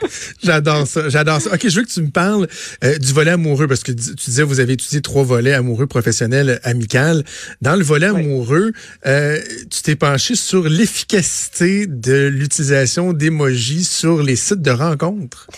j'adore 0.42 0.86
ça, 0.86 1.08
j'adore 1.08 1.40
ça. 1.40 1.54
OK, 1.54 1.68
je 1.68 1.76
veux 1.76 1.84
que 1.84 1.90
tu 1.90 2.02
me 2.02 2.10
parles 2.10 2.48
euh, 2.82 2.98
du 2.98 3.12
volet 3.12 3.32
amoureux 3.32 3.66
parce 3.66 3.82
que 3.82 3.92
tu 3.92 4.14
disais 4.14 4.42
vous 4.42 4.60
avez 4.60 4.74
étudié 4.74 5.00
trois 5.02 5.22
volets 5.22 5.52
amoureux, 5.52 5.86
professionnel, 5.86 6.60
amical. 6.64 7.24
Dans 7.60 7.76
le 7.76 7.84
volet 7.84 8.06
amoureux, 8.06 8.72
euh, 9.06 9.40
tu 9.70 9.82
t'es 9.82 9.96
penché 9.96 10.34
sur 10.34 10.68
l'efficacité 10.68 11.86
de 11.86 12.26
l'utilisation 12.26 13.12
d'emojis 13.12 13.84
sur 13.84 14.22
les 14.22 14.36
sites 14.36 14.62
de 14.62 14.70
rencontres. 14.70 15.48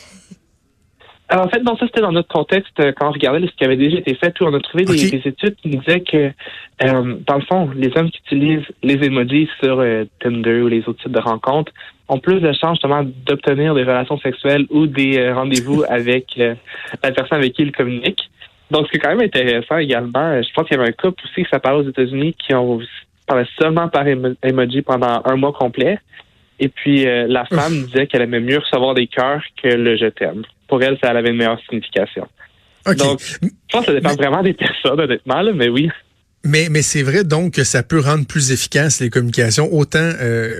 Alors, 1.29 1.47
en 1.47 1.49
fait, 1.49 1.61
non, 1.61 1.77
ça 1.77 1.87
c'était 1.87 2.03
dans 2.03 2.13
notre 2.13 2.29
contexte 2.29 2.79
euh, 2.79 2.93
quand 2.93 3.09
on 3.09 3.13
regardait 3.13 3.47
ce 3.47 3.53
qui 3.53 3.65
avait 3.65 3.77
déjà 3.77 3.99
été 3.99 4.15
fait. 4.15 4.41
Où 4.41 4.45
on 4.45 4.55
a 4.55 4.61
trouvé 4.61 4.85
des, 4.85 5.17
études 5.17 5.57
qui 5.57 5.71
disaient 5.71 6.01
que, 6.01 6.31
euh, 6.85 7.17
dans 7.27 7.35
le 7.35 7.41
fond, 7.43 7.71
les 7.75 7.91
hommes 7.97 8.11
qui 8.11 8.21
utilisent 8.27 8.67
les 8.85 9.05
emojis 9.05 9.49
sur 9.61 9.81
euh, 9.81 10.05
Tinder 10.21 10.61
ou 10.61 10.69
les 10.69 10.89
autres 10.89 11.03
sites 11.03 11.13
de 11.13 11.19
rencontres 11.19 11.73
ont 12.09 12.21
plus 12.21 12.41
de 12.41 12.53
chances 12.53 12.77
justement 12.77 13.05
d'obtenir 13.27 13.75
des 13.75 13.83
relations 13.83 14.19
sexuelles 14.19 14.67
ou 14.71 14.87
des 14.87 15.33
rendez-vous 15.33 15.83
avec 15.89 16.37
la 16.37 17.11
personne 17.11 17.39
avec 17.39 17.55
qui 17.55 17.63
ils 17.63 17.73
communiquent. 17.73 18.31
Donc, 18.71 18.87
c'est 18.93 18.99
quand 18.99 19.09
même 19.09 19.23
intéressant 19.23 19.79
également. 19.79 20.41
Je 20.41 20.49
pense 20.55 20.69
qu'il 20.69 20.77
y 20.77 20.81
avait 20.81 20.91
un 20.91 20.93
couple 20.93 21.25
aussi 21.25 21.43
qui 21.43 21.51
s'appelle 21.51 21.73
aux 21.73 21.89
États-Unis 21.89 22.35
qui 22.35 22.55
ont 22.55 22.81
parlé 23.27 23.45
seulement 23.61 23.89
par 23.89 24.07
emoji 24.07 24.83
pendant 24.83 25.21
un 25.25 25.35
mois 25.35 25.53
complet. 25.53 25.99
Et 26.61 26.69
puis, 26.69 27.05
la 27.05 27.45
femme 27.47 27.87
disait 27.87 28.07
qu'elle 28.07 28.23
aimait 28.23 28.41
mieux 28.41 28.59
recevoir 28.59 28.95
des 28.95 29.09
cœurs 29.09 29.43
que 29.61 29.69
le 29.69 29.97
je 29.97 30.07
t'aime 30.07 30.45
pour 30.69 30.83
elle, 30.83 30.99
ça 31.03 31.11
avait 31.11 31.31
une 31.31 31.37
meilleure 31.37 31.61
signification. 31.69 32.27
Donc, 32.87 33.21
je 33.21 33.49
pense 33.73 33.85
que 33.85 33.87
ça 33.87 33.93
dépend 33.93 34.15
vraiment 34.15 34.43
des 34.43 34.55
personnes, 34.55 35.01
honnêtement, 35.01 35.43
mais 35.55 35.69
oui. 35.69 35.91
Mais, 36.47 36.69
mais 36.71 36.83
c'est 36.83 37.03
vrai 37.03 37.25
donc 37.25 37.55
que 37.55 37.65
ça 37.65 37.83
peut 37.83 37.99
rendre 37.99 38.25
plus 38.25 38.53
efficace 38.53 39.01
les 39.01 39.11
communications, 39.11 39.73
autant 39.75 39.99
euh, 40.21 40.51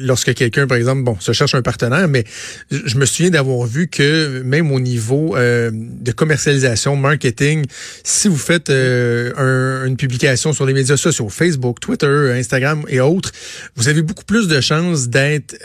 lorsque 0.00 0.34
quelqu'un, 0.34 0.66
par 0.66 0.76
exemple, 0.76 1.02
bon, 1.02 1.18
se 1.20 1.32
cherche 1.32 1.54
un 1.54 1.62
partenaire, 1.62 2.06
mais 2.06 2.24
je 2.70 2.98
me 2.98 3.06
souviens 3.06 3.30
d'avoir 3.30 3.66
vu 3.66 3.88
que 3.88 4.42
même 4.42 4.70
au 4.70 4.78
niveau 4.78 5.34
euh, 5.36 5.70
de 5.72 6.12
commercialisation, 6.12 6.96
marketing, 6.96 7.64
si 8.04 8.28
vous 8.28 8.36
faites 8.36 8.68
euh, 8.68 9.86
une 9.86 9.96
publication 9.96 10.52
sur 10.52 10.66
les 10.66 10.74
médias 10.74 10.98
sociaux, 10.98 11.30
Facebook, 11.30 11.80
Twitter, 11.80 12.32
Instagram 12.34 12.84
et 12.88 13.00
autres, 13.00 13.32
vous 13.76 13.88
avez 13.88 14.02
beaucoup 14.02 14.24
plus 14.24 14.48
de 14.48 14.60
chances 14.60 15.08
d'être 15.08 15.56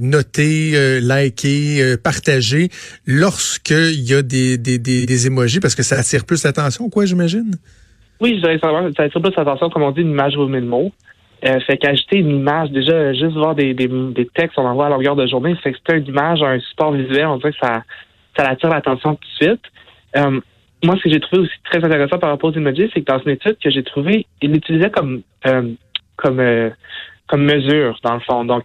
noté, 0.00 1.00
liké, 1.00 1.96
partagé 2.02 2.70
lorsqu'il 3.06 4.00
y 4.00 4.14
a 4.14 4.22
des, 4.22 4.58
des, 4.58 4.78
des, 4.78 5.06
des 5.06 5.26
émojis, 5.26 5.58
parce 5.58 5.74
que 5.74 5.82
ça 5.82 5.98
attire 5.98 6.24
plus 6.24 6.44
l'attention, 6.44 6.88
quoi, 6.88 7.04
j'imagine? 7.04 7.56
Oui, 8.20 8.34
je 8.36 8.40
dirais 8.40 8.58
savoir, 8.58 8.84
ça 8.96 9.04
attire 9.04 9.22
plus 9.22 9.32
attention, 9.36 9.70
comme 9.70 9.82
on 9.82 9.92
dit, 9.92 10.02
une 10.02 10.10
image 10.10 10.36
vaut 10.36 10.46
mille 10.46 10.64
mots. 10.64 10.92
Euh, 11.46 11.58
fait 11.60 11.78
qu'ajouter 11.78 12.18
une 12.18 12.36
image, 12.36 12.70
déjà, 12.70 13.14
juste 13.14 13.32
voir 13.32 13.54
des, 13.54 13.72
des, 13.72 13.88
des 13.88 14.26
textes, 14.26 14.58
on 14.58 14.66
envoie 14.66 14.86
à 14.86 14.88
longueur 14.90 15.16
de 15.16 15.26
journée, 15.26 15.54
fait 15.56 15.72
que 15.72 15.78
c'est 15.86 15.96
une 15.96 16.06
image, 16.06 16.42
un 16.42 16.60
support 16.60 16.92
visuel, 16.92 17.26
on 17.26 17.38
dirait 17.38 17.52
que 17.52 17.58
ça, 17.62 17.82
ça 18.36 18.44
attire 18.46 18.68
l'attention 18.68 19.14
tout 19.14 19.26
de 19.26 19.46
suite. 19.46 19.62
Euh, 20.18 20.40
moi, 20.84 20.96
ce 20.96 21.02
que 21.02 21.10
j'ai 21.10 21.20
trouvé 21.20 21.42
aussi 21.42 21.54
très 21.64 21.82
intéressant 21.82 22.18
par 22.18 22.30
rapport 22.30 22.50
aux 22.50 22.54
emojis, 22.54 22.90
c'est 22.92 23.00
que 23.00 23.10
dans 23.10 23.18
une 23.20 23.32
étude 23.32 23.56
que 23.62 23.70
j'ai 23.70 23.82
trouvée, 23.82 24.26
il 24.42 24.52
l'utilisait 24.52 24.90
comme, 24.90 25.22
euh, 25.46 25.72
comme, 26.16 26.40
euh, 26.40 26.70
comme 27.26 27.44
mesure, 27.44 27.98
dans 28.02 28.14
le 28.14 28.20
fond. 28.20 28.44
Donc, 28.44 28.64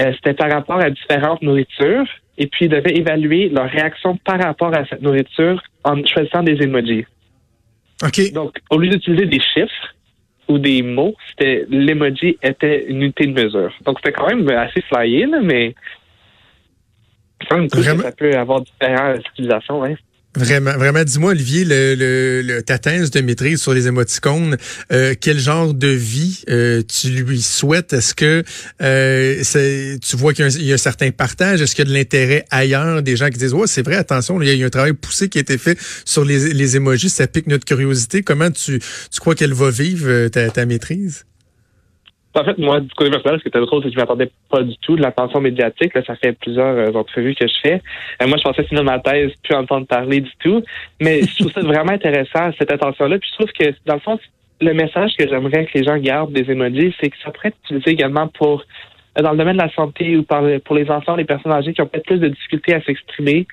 euh, 0.00 0.12
c'était 0.16 0.34
par 0.34 0.50
rapport 0.50 0.80
à 0.80 0.90
différentes 0.90 1.42
nourritures, 1.42 2.06
et 2.36 2.46
puis 2.46 2.66
il 2.66 2.68
devait 2.68 2.96
évaluer 2.96 3.48
leur 3.48 3.68
réaction 3.68 4.16
par 4.24 4.40
rapport 4.40 4.76
à 4.76 4.84
cette 4.86 5.02
nourriture 5.02 5.60
en 5.84 6.04
choisissant 6.04 6.42
des 6.42 6.62
emojis. 6.62 7.06
Donc, 8.32 8.58
au 8.70 8.78
lieu 8.78 8.90
d'utiliser 8.90 9.26
des 9.26 9.40
chiffres 9.40 9.94
ou 10.48 10.58
des 10.58 10.82
mots, 10.82 11.14
c'était 11.28 11.66
l'emoji 11.68 12.38
était 12.42 12.86
une 12.86 13.02
unité 13.02 13.26
de 13.26 13.32
mesure. 13.32 13.72
Donc, 13.84 13.98
c'était 13.98 14.12
quand 14.12 14.28
même 14.28 14.48
assez 14.50 14.80
flyé, 14.82 15.26
là, 15.26 15.40
mais 15.42 15.74
ça 17.48 18.12
peut 18.16 18.34
avoir 18.34 18.62
différentes 18.62 19.26
utilisations. 19.28 19.84
Hein. 19.84 19.94
Vraiment, 20.36 20.72
vraiment. 20.72 21.02
Dis-moi, 21.04 21.30
Olivier, 21.30 21.64
le, 21.64 22.42
le, 22.42 22.62
ta 22.62 22.78
thèse 22.78 23.10
de 23.10 23.20
maîtrise 23.22 23.60
sur 23.62 23.72
les 23.72 23.88
émoticônes, 23.88 24.58
euh, 24.92 25.14
quel 25.18 25.38
genre 25.38 25.72
de 25.72 25.88
vie 25.88 26.42
euh, 26.50 26.82
tu 26.82 27.08
lui 27.08 27.40
souhaites? 27.40 27.94
Est-ce 27.94 28.14
que 28.14 28.44
euh, 28.82 29.98
tu 30.00 30.16
vois 30.16 30.34
qu'il 30.34 30.62
y, 30.62 30.70
a 30.70 30.74
un 30.74 30.78
certain 30.78 31.10
partage? 31.10 31.62
Est-ce 31.62 31.74
qu'il 31.74 31.86
y 31.86 31.88
a 31.88 31.90
de 31.90 31.96
l'intérêt 31.96 32.44
ailleurs? 32.50 33.02
Des 33.02 33.16
gens 33.16 33.30
qui 33.30 33.38
disent, 33.38 33.54
ouais, 33.54 33.66
c'est 33.66 33.82
vrai, 33.82 33.96
attention, 33.96 34.40
il 34.42 34.54
y, 34.54 34.62
a 34.62 34.66
un 34.66 34.70
travail 34.70 34.92
poussé 34.92 35.30
qui 35.30 35.38
a 35.38 35.40
été 35.40 35.56
fait 35.56 35.78
sur 36.04 36.24
les, 36.24 36.52
les 36.52 36.76
émojis, 36.76 37.08
ça 37.08 37.26
pique 37.26 37.46
notre 37.46 37.64
curiosité. 37.64 38.22
Comment 38.22 38.50
tu, 38.50 38.80
tu 38.80 39.20
crois 39.20 39.34
qu'elle 39.34 39.54
va 39.54 39.70
vivre 39.70 40.28
ta, 40.28 40.50
ta 40.50 40.66
maîtrise? 40.66 41.24
En 42.38 42.44
fait, 42.44 42.58
moi, 42.58 42.80
du 42.80 42.88
côté 42.94 43.10
personnel, 43.10 43.38
ce 43.38 43.42
qui 43.42 43.48
était 43.48 43.60
drôle, 43.60 43.82
c'est 43.82 43.88
que 43.88 43.94
je 43.94 44.00
m'attendais 44.00 44.30
pas 44.48 44.62
du 44.62 44.76
tout 44.78 44.94
de 44.94 45.02
l'attention 45.02 45.40
médiatique. 45.40 45.92
Là, 45.94 46.02
ça 46.06 46.14
fait 46.14 46.32
plusieurs 46.32 46.76
euh, 46.76 46.92
entrevues 46.92 47.34
que 47.34 47.46
je 47.48 47.54
fais. 47.62 47.82
Euh, 48.22 48.28
moi, 48.28 48.36
je 48.38 48.42
pensais 48.42 48.62
finir 48.64 48.84
ma 48.84 49.00
thèse, 49.00 49.32
plus 49.42 49.56
entendre 49.56 49.86
parler 49.86 50.20
du 50.20 50.30
tout. 50.38 50.62
Mais 51.00 51.22
je 51.22 51.38
trouve 51.38 51.52
ça 51.52 51.60
vraiment 51.60 51.92
intéressant, 51.92 52.50
cette 52.56 52.72
attention-là. 52.72 53.18
Puis 53.18 53.28
je 53.32 53.38
trouve 53.38 53.52
que, 53.52 53.74
dans 53.86 53.94
le 53.94 54.00
fond, 54.00 54.18
le 54.60 54.72
message 54.72 55.12
que 55.18 55.28
j'aimerais 55.28 55.66
que 55.66 55.78
les 55.78 55.84
gens 55.84 55.96
gardent 55.96 56.32
des 56.32 56.48
emojis, 56.50 56.94
c'est 57.00 57.10
que 57.10 57.16
ça 57.24 57.32
pourrait 57.32 57.48
être 57.48 57.58
utilisé 57.64 57.90
également 57.90 58.28
pour 58.28 58.62
euh, 59.18 59.22
dans 59.22 59.32
le 59.32 59.38
domaine 59.38 59.56
de 59.56 59.62
la 59.62 59.72
santé 59.72 60.16
ou 60.16 60.22
pour 60.22 60.76
les 60.76 60.90
enfants, 60.90 61.16
les 61.16 61.24
personnes 61.24 61.52
âgées 61.52 61.72
qui 61.72 61.82
ont 61.82 61.86
peut-être 61.86 62.06
plus 62.06 62.18
de 62.20 62.28
difficultés 62.28 62.74
à 62.74 62.82
s'exprimer. 62.82 63.48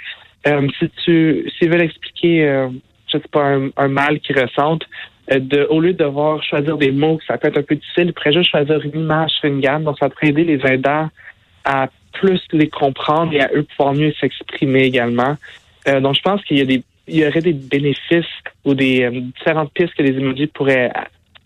si 0.45 0.89
tu 1.03 1.51
s'ils 1.57 1.71
veulent 1.71 1.81
expliquer, 1.81 2.67
je 3.11 3.17
sais 3.17 3.27
pas, 3.31 3.45
un, 3.45 3.69
un 3.77 3.87
mal 3.87 4.19
qu'ils 4.19 4.39
ressentent, 4.39 4.85
de, 5.29 5.65
au 5.69 5.79
lieu 5.79 5.93
de 5.93 6.03
devoir 6.03 6.43
choisir 6.43 6.77
des 6.77 6.91
mots, 6.91 7.19
ça 7.27 7.37
peut 7.37 7.47
être 7.47 7.57
un 7.57 7.63
peu 7.63 7.75
difficile, 7.75 8.07
ils 8.07 8.13
pourraient 8.13 8.33
juste 8.33 8.51
choisir 8.51 8.79
une 8.81 9.01
image 9.01 9.31
une 9.43 9.59
gamme. 9.59 9.83
Donc, 9.83 9.97
ça 9.99 10.09
pourrait 10.09 10.29
aider 10.29 10.43
les 10.43 10.59
aidants 10.65 11.09
à 11.63 11.89
plus 12.13 12.41
les 12.51 12.69
comprendre 12.69 13.33
et 13.33 13.41
à 13.41 13.49
eux 13.53 13.63
pouvoir 13.63 13.93
mieux 13.93 14.13
s'exprimer 14.19 14.83
également. 14.83 15.35
Euh, 15.87 15.99
donc, 15.99 16.15
je 16.15 16.21
pense 16.21 16.43
qu'il 16.43 16.57
y 16.57 16.61
a 16.61 16.65
des 16.65 16.83
il 17.07 17.17
y 17.17 17.27
aurait 17.27 17.41
des 17.41 17.53
bénéfices 17.53 18.25
ou 18.63 18.73
des 18.73 19.03
euh, 19.03 19.11
différentes 19.11 19.71
pistes 19.73 19.93
que 19.93 20.03
les 20.03 20.17
emojis 20.17 20.47
pourraient 20.47 20.91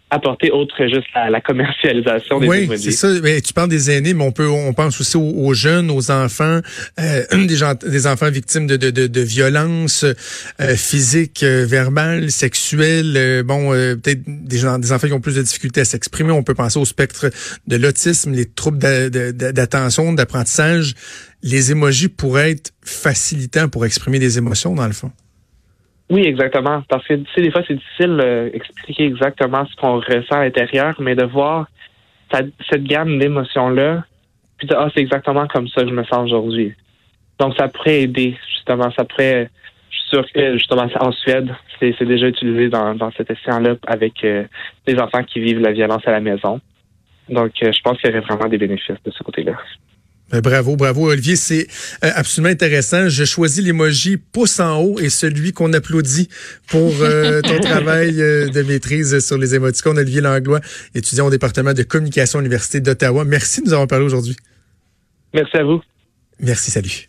apporter 0.10 0.52
autre 0.52 0.76
que 0.78 0.88
juste 0.88 1.08
la, 1.14 1.42
commercialisation 1.42 2.40
des 2.40 2.48
oui, 2.48 2.70
c'est 2.78 2.92
ça. 2.92 3.08
Mais 3.22 3.42
tu 3.42 3.54
parles 3.54 3.70
des 3.70 3.92
aînés, 3.92 4.14
mais 4.14 4.24
on 4.24 4.32
peut, 4.32 4.48
on 4.48 4.74
pense 4.74 5.00
aussi 5.00 5.18
aux, 5.18 5.54
jeunes, 5.54 5.92
aux 5.92 6.12
enfants, 6.12 6.60
euh, 7.00 7.24
des, 7.48 7.56
gens, 7.56 7.74
des 7.76 8.08
enfants 8.08 8.30
victimes 8.30 8.68
de, 8.68 8.78
de, 8.78 8.90
de, 8.90 9.08
de 9.08 9.22
violences 9.22 10.04
euh, 10.04 10.76
physiques, 10.76 11.44
euh, 11.44 11.66
verbales, 11.66 12.32
sexuelles. 12.32 13.14
Euh, 13.16 13.44
bon, 13.44 13.72
peut-être 13.72 14.22
des 14.26 14.58
gens, 14.58 14.80
des 14.80 14.92
enfants 14.92 15.08
qui 15.08 15.14
ont 15.14 15.22
plus 15.22 15.36
de 15.36 15.42
difficultés 15.42 15.82
à 15.82 15.86
s'exprimer. 15.86 16.32
On 16.32 16.44
peut 16.44 16.56
penser 16.56 16.80
au 16.80 16.86
spectre 16.86 17.30
de 17.68 17.76
l'autisme, 17.76 18.34
les 18.34 18.46
troubles 18.46 18.80
d'attention, 18.80 20.14
d'apprentissage. 20.14 20.96
Les 21.42 21.72
émojis 21.72 22.10
pourraient 22.10 22.52
être 22.52 22.72
facilitants 22.84 23.70
pour 23.70 23.86
exprimer 23.86 24.20
des 24.20 24.38
émotions, 24.38 24.76
dans 24.76 24.88
le 24.88 24.94
fond. 24.94 25.12
Oui, 26.10 26.24
exactement. 26.26 26.82
Parce 26.90 27.06
que 27.08 27.14
tu 27.14 27.42
des 27.42 27.52
fois, 27.52 27.62
c'est 27.68 27.76
difficile 27.76 28.18
d'expliquer 28.52 29.06
exactement 29.06 29.66
ce 29.66 29.76
qu'on 29.76 30.00
ressent 30.00 30.36
à 30.36 30.44
l'intérieur, 30.44 30.96
mais 31.00 31.16
de 31.16 31.24
voir 31.24 31.68
cette 32.32 32.84
gamme 32.84 33.20
d'émotions-là, 33.20 34.04
puis 34.58 34.68
de 34.68 34.76
Ah, 34.76 34.90
c'est 34.94 35.02
exactement 35.02 35.48
comme 35.48 35.68
ça 35.68 35.82
que 35.84 35.90
je 35.90 35.94
me 35.94 36.04
sens 36.04 36.26
aujourd'hui. 36.26 36.74
Donc, 37.40 37.56
ça 37.58 37.68
pourrait 37.68 38.02
aider, 38.02 38.38
justement. 38.50 38.92
Ça 38.92 39.06
pourrait. 39.06 39.50
Je 39.90 39.98
suis 39.98 40.10
sûr 40.10 40.32
que, 40.34 40.54
justement, 40.58 40.88
en 41.00 41.12
Suède, 41.12 41.50
c'est 41.80 42.06
déjà 42.06 42.28
utilisé 42.28 42.70
dans, 42.70 42.96
dans 42.96 43.12
cet 43.12 43.32
essai-là 43.32 43.76
avec 43.88 44.24
euh, 44.24 44.46
enfants 45.00 45.24
qui 45.24 45.40
vivent 45.40 45.62
la 45.62 45.72
violence 45.72 46.06
à 46.06 46.12
la 46.12 46.20
maison. 46.20 46.60
Donc, 47.30 47.52
euh, 47.64 47.72
je 47.72 47.82
pense 47.82 47.98
qu'il 48.00 48.10
y 48.10 48.14
aurait 48.14 48.26
vraiment 48.26 48.50
des 48.50 48.58
bénéfices 48.58 49.02
de 49.04 49.12
ce 49.12 49.24
côté-là. 49.24 49.54
Ben, 50.32 50.42
bravo, 50.42 50.76
bravo 50.76 51.10
Olivier, 51.10 51.36
c'est 51.36 51.68
euh, 52.04 52.12
absolument 52.14 52.52
intéressant. 52.52 53.10
Je 53.10 53.26
choisis 53.26 53.64
l'emoji 53.64 54.18
pouce 54.18 54.60
en 54.60 54.80
haut 54.82 55.00
et 55.00 55.10
celui 55.10 55.54
qu'on 55.54 55.74
applaudit 55.74 56.30
pour 56.68 56.94
euh, 57.02 57.42
ton 57.42 57.60
travail 57.62 58.22
euh, 58.22 58.48
de 58.48 58.62
maîtrise 58.62 59.20
sur 59.20 59.38
les 59.38 59.56
émoticônes. 59.56 59.98
Olivier 59.98 60.22
Langlois, 60.22 60.60
étudiant 60.94 61.28
au 61.28 61.32
département 61.32 61.74
de 61.74 61.84
communication 61.84 62.40
à 62.40 62.42
l'Université 62.42 62.80
d'Ottawa. 62.80 63.26
Merci 63.26 63.62
de 63.62 63.68
nous 63.68 63.74
avoir 63.74 63.88
parlé 63.88 64.06
aujourd'hui. 64.06 64.36
Merci 65.34 65.58
à 65.58 65.64
vous. 65.64 65.82
Merci, 66.40 66.72
salut. 66.72 67.09